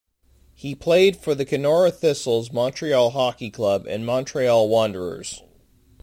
[0.55, 5.43] He played for the Kenora Thistles, Montreal Hockey Club, and Montreal Wanderers.